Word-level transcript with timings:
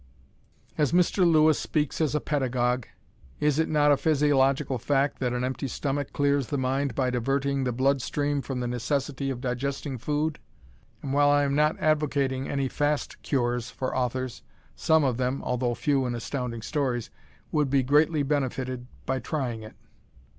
As 0.79 0.93
Mr. 0.93 1.31
Lewis 1.31 1.59
speaks 1.59 2.01
as 2.01 2.15
a 2.15 2.19
pedagogue, 2.19 2.87
is 3.39 3.59
it 3.59 3.69
not 3.69 3.91
a 3.91 3.97
physiological 3.97 4.79
fact 4.79 5.19
that 5.19 5.31
an 5.31 5.43
empty 5.43 5.67
stomach 5.67 6.11
clears 6.11 6.47
the 6.47 6.57
mind 6.57 6.95
by 6.95 7.11
diverting 7.11 7.65
the 7.65 7.71
blood 7.71 8.01
stream 8.01 8.41
from 8.41 8.61
the 8.61 8.67
necessity 8.67 9.29
of 9.29 9.41
digesting 9.41 9.99
food? 9.99 10.39
And 11.03 11.13
while 11.13 11.29
I 11.29 11.43
am 11.43 11.53
not 11.53 11.79
advocating 11.79 12.49
any 12.49 12.67
fast 12.67 13.21
cures 13.21 13.69
for 13.69 13.95
authors, 13.95 14.41
some 14.75 15.03
of 15.03 15.17
them 15.17 15.43
(although 15.43 15.75
few 15.75 16.07
in 16.07 16.15
Astounding 16.15 16.63
Stories) 16.63 17.11
would 17.51 17.69
be 17.69 17.83
greatly 17.83 18.23
benefited 18.23 18.87
by 19.05 19.19
trying 19.19 19.61
it. 19.61 19.75